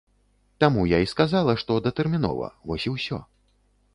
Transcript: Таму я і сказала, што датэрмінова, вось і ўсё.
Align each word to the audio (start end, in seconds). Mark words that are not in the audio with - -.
Таму 0.63 0.85
я 0.91 0.99
і 1.05 1.09
сказала, 1.11 1.53
што 1.63 1.77
датэрмінова, 1.87 2.49
вось 2.71 2.87
і 2.89 2.95
ўсё. 2.97 3.23